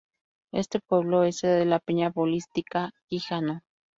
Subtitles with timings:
[0.51, 3.61] Este pueblo es sede de la Peña Bolística Quijano.